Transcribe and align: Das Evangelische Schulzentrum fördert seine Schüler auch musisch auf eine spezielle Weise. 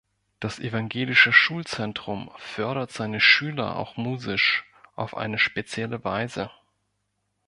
Das 0.39 0.57
Evangelische 0.57 1.31
Schulzentrum 1.31 2.31
fördert 2.37 2.91
seine 2.91 3.19
Schüler 3.21 3.75
auch 3.75 3.97
musisch 3.97 4.65
auf 4.95 5.15
eine 5.15 5.37
spezielle 5.37 6.03
Weise. 6.03 6.49